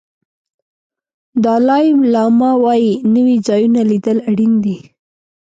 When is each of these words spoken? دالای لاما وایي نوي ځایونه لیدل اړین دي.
دالای 1.43 1.85
لاما 2.13 2.51
وایي 2.63 2.93
نوي 3.15 3.35
ځایونه 3.47 3.81
لیدل 3.91 4.17
اړین 4.29 4.53
دي. 4.63 4.77